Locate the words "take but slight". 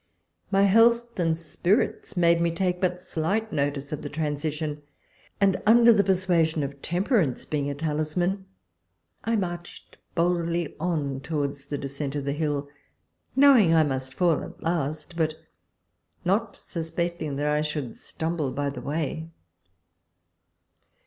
2.49-3.53